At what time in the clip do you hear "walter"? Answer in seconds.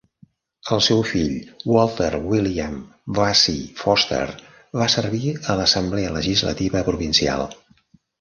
1.71-2.07